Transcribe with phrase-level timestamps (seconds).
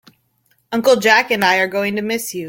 [0.71, 2.39] Uncle Jack and I are going to miss you.